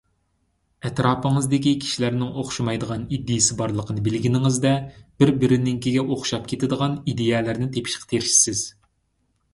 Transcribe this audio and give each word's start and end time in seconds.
ئەتراپىڭىزدىكى 0.87 1.73
كىشىلەرنىڭ 1.83 2.31
ئوخشىمايدىغان 2.43 3.03
ئىدىيەسى 3.17 3.57
بارلىقىنى 3.61 4.05
بىلگىنىڭىزدە، 4.09 4.73
بىر-بىرىنىڭكىگە 5.23 6.07
ئوخشاپ 6.09 6.51
كېتىدىغان 6.55 6.97
ئىدىيەلەرنى 7.11 7.73
تېپىشقا 7.77 8.15
تىرىشىسىز. 8.15 8.69